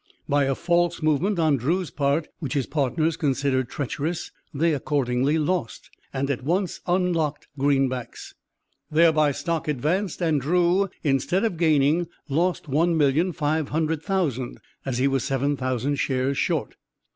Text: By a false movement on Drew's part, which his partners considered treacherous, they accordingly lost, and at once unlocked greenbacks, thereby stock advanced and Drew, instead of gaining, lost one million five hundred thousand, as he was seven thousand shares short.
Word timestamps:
By 0.27 0.45
a 0.45 0.55
false 0.55 1.03
movement 1.03 1.37
on 1.37 1.57
Drew's 1.57 1.91
part, 1.91 2.27
which 2.39 2.53
his 2.55 2.65
partners 2.65 3.15
considered 3.17 3.69
treacherous, 3.69 4.31
they 4.51 4.73
accordingly 4.73 5.37
lost, 5.37 5.91
and 6.11 6.31
at 6.31 6.43
once 6.43 6.81
unlocked 6.87 7.47
greenbacks, 7.59 8.33
thereby 8.89 9.31
stock 9.31 9.67
advanced 9.67 10.19
and 10.19 10.41
Drew, 10.41 10.89
instead 11.03 11.43
of 11.43 11.55
gaining, 11.55 12.07
lost 12.27 12.67
one 12.67 12.97
million 12.97 13.31
five 13.31 13.69
hundred 13.69 14.01
thousand, 14.01 14.59
as 14.87 14.97
he 14.97 15.07
was 15.07 15.23
seven 15.23 15.55
thousand 15.55 15.97
shares 15.97 16.35
short. 16.35 16.77